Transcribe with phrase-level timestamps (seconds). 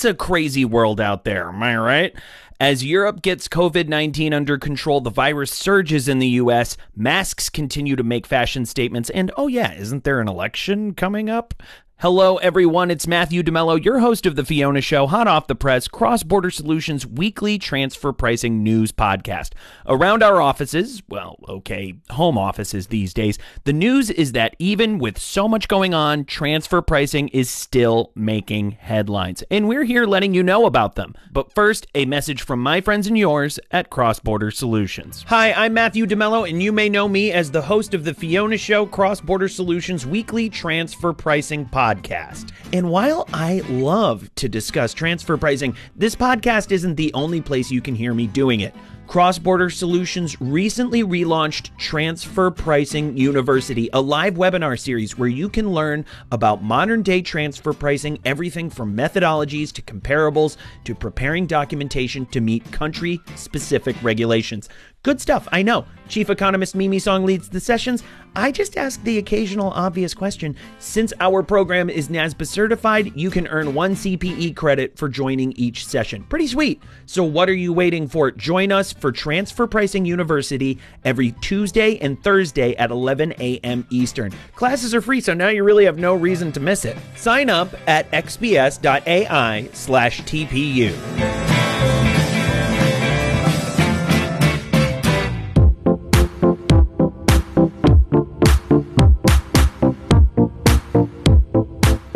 [0.00, 2.16] It's a crazy world out there, am I right?
[2.58, 7.96] As Europe gets COVID 19 under control, the virus surges in the US, masks continue
[7.96, 11.52] to make fashion statements, and oh, yeah, isn't there an election coming up?
[12.00, 12.90] Hello, everyone.
[12.90, 16.50] It's Matthew DeMello, your host of The Fiona Show, hot off the press, Cross Border
[16.50, 19.50] Solutions weekly transfer pricing news podcast.
[19.84, 25.18] Around our offices, well, okay, home offices these days, the news is that even with
[25.18, 29.44] so much going on, transfer pricing is still making headlines.
[29.50, 31.14] And we're here letting you know about them.
[31.30, 35.26] But first, a message from my friends and yours at Cross Border Solutions.
[35.28, 38.56] Hi, I'm Matthew DeMello, and you may know me as the host of The Fiona
[38.56, 42.52] Show, Cross Border Solutions weekly transfer pricing podcast podcast.
[42.72, 47.80] And while I love to discuss transfer pricing, this podcast isn't the only place you
[47.80, 48.74] can hear me doing it.
[49.10, 55.72] Cross Border Solutions recently relaunched Transfer Pricing University, a live webinar series where you can
[55.72, 62.40] learn about modern day transfer pricing, everything from methodologies to comparables to preparing documentation to
[62.40, 64.68] meet country specific regulations.
[65.02, 65.86] Good stuff, I know.
[66.08, 68.04] Chief economist Mimi Song leads the sessions.
[68.36, 70.56] I just ask the occasional obvious question.
[70.78, 75.86] Since our program is NASBA certified, you can earn one CPE credit for joining each
[75.86, 76.22] session.
[76.24, 76.82] Pretty sweet.
[77.06, 78.30] So, what are you waiting for?
[78.30, 83.86] Join us for Transfer Pricing University every Tuesday and Thursday at 11 a.m.
[83.90, 84.32] Eastern.
[84.54, 86.96] Classes are free, so now you really have no reason to miss it.
[87.16, 91.39] Sign up at xbs.ai slash TPU.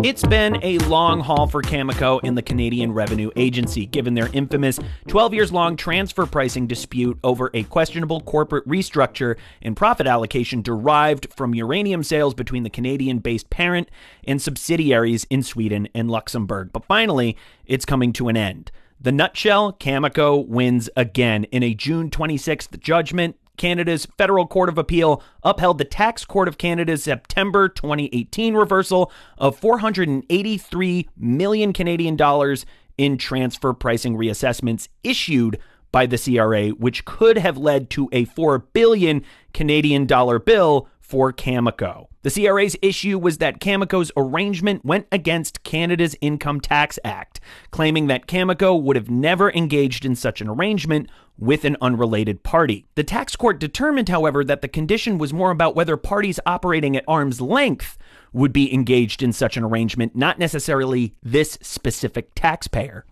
[0.00, 0.08] Mm-hmm.
[0.08, 4.78] It's been a long haul for Cameco and the Canadian Revenue Agency, given their infamous
[5.08, 11.30] 12 years long transfer pricing dispute over a questionable corporate restructure and profit allocation derived
[11.34, 13.90] from uranium sales between the Canadian based parent
[14.26, 16.70] and subsidiaries in Sweden and Luxembourg.
[16.72, 17.36] But finally,
[17.66, 18.72] it's coming to an end.
[18.98, 25.22] The nutshell Cameco wins again in a June 26th judgment Canada's Federal Court of Appeal
[25.42, 32.64] upheld the Tax Court of Canada's September 2018 reversal of 483 million Canadian dollars
[32.96, 35.58] in transfer pricing reassessments issued
[35.92, 39.22] by the CRA, which could have led to a 4 billion
[39.52, 42.06] Canadian dollar bill for Cameco.
[42.22, 47.40] The CRA's issue was that Cameco's arrangement went against Canada's Income Tax Act,
[47.72, 52.86] claiming that Cameco would have never engaged in such an arrangement with an unrelated party.
[52.94, 57.02] The tax court determined, however, that the condition was more about whether parties operating at
[57.08, 57.98] arm's length
[58.32, 63.04] would be engaged in such an arrangement, not necessarily this specific taxpayer.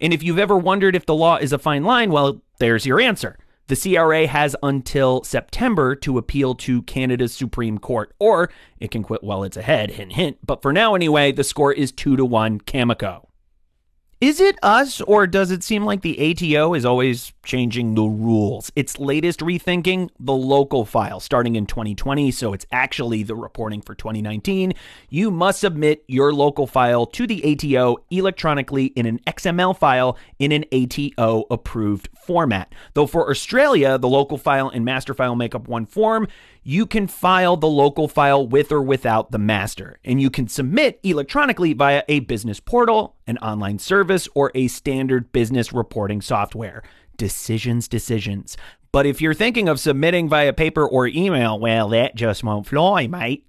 [0.00, 3.00] And if you've ever wondered if the law is a fine line, well, there's your
[3.00, 3.38] answer.
[3.68, 9.22] The CRA has until September to appeal to Canada's Supreme Court, or it can quit
[9.22, 10.38] while it's ahead, hint, hint.
[10.44, 13.27] But for now, anyway, the score is 2 to 1 Cameco.
[14.20, 18.72] Is it us, or does it seem like the ATO is always changing the rules?
[18.74, 23.94] Its latest rethinking, the local file, starting in 2020, so it's actually the reporting for
[23.94, 24.72] 2019.
[25.08, 30.50] You must submit your local file to the ATO electronically in an XML file in
[30.50, 32.74] an ATO approved format.
[32.94, 36.26] Though for Australia, the local file and master file make up one form,
[36.64, 40.98] you can file the local file with or without the master, and you can submit
[41.04, 46.82] electronically via a business portal, an online service, or a standard business reporting software.
[47.16, 48.56] Decisions, decisions.
[48.90, 53.06] But if you're thinking of submitting via paper or email, well, that just won't fly,
[53.06, 53.44] mate.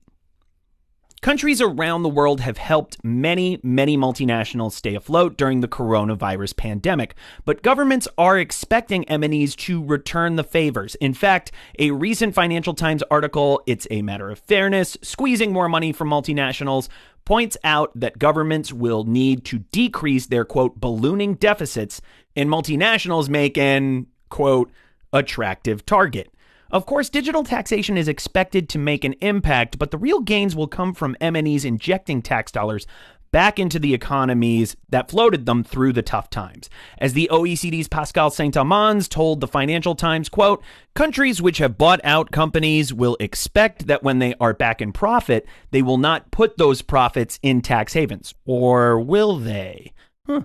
[1.21, 7.13] Countries around the world have helped many, many multinationals stay afloat during the coronavirus pandemic,
[7.43, 10.95] but governments are expecting MNEs to return the favors.
[10.95, 15.91] In fact, a recent Financial Times article, It's a Matter of Fairness, Squeezing More Money
[15.91, 16.87] from Multinationals,
[17.29, 22.01] points out that governments will need to decrease their quote ballooning deficits
[22.35, 24.71] and multinationals make an quote
[25.13, 26.33] attractive target.
[26.71, 30.67] Of course, digital taxation is expected to make an impact, but the real gains will
[30.67, 32.87] come from MNEs injecting tax dollars
[33.31, 36.69] back into the economies that floated them through the tough times.
[36.97, 40.63] As the OECD's Pascal Saint-Amans told the Financial Times, quote,
[40.95, 45.45] countries which have bought out companies will expect that when they are back in profit,
[45.71, 48.33] they will not put those profits in tax havens.
[48.45, 49.93] Or will they?
[50.25, 50.41] Huh.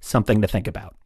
[0.00, 0.97] Something to think about.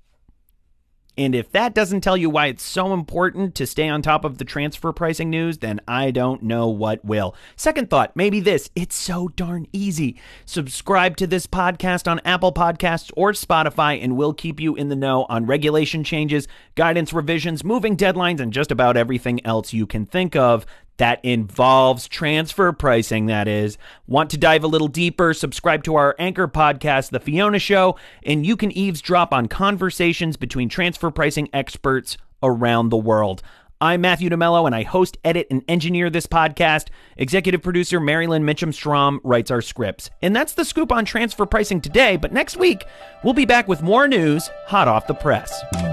[1.19, 4.38] And if that doesn't tell you why it's so important to stay on top of
[4.38, 7.35] the transfer pricing news, then I don't know what will.
[7.55, 8.70] Second thought, maybe this.
[8.75, 10.19] It's so darn easy.
[10.47, 14.97] Subscribe to this podcast on Apple Podcasts or Spotify, and we'll keep you in the
[14.97, 20.06] know on regulation changes, guidance revisions, moving deadlines, and just about everything else you can
[20.06, 20.65] think of
[21.03, 23.77] that involves transfer pricing, that is.
[24.07, 25.35] Want to dive a little deeper?
[25.35, 30.69] Subscribe to our anchor podcast, The Fiona Show, and you can eavesdrop on conversations between
[30.69, 33.43] transfer pricing experts around the world.
[33.81, 36.87] I'm Matthew DeMello, and I host, edit, and engineer this podcast.
[37.17, 40.09] Executive producer Marilyn Mitchum Strom writes our scripts.
[40.23, 42.17] And that's the scoop on transfer pricing today.
[42.17, 42.85] But next week,
[43.25, 45.92] we'll be back with more news hot off the press.